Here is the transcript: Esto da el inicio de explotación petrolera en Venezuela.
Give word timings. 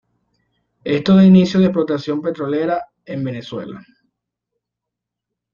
Esto 0.83 1.13
da 1.15 1.21
el 1.21 1.27
inicio 1.27 1.59
de 1.59 1.67
explotación 1.67 2.23
petrolera 2.23 2.87
en 3.05 3.23
Venezuela. 3.23 3.85